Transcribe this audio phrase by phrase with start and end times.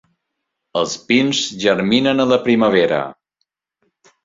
[0.81, 3.05] Els pins germinen a la primavera.